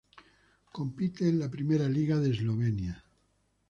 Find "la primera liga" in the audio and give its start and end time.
1.37-2.17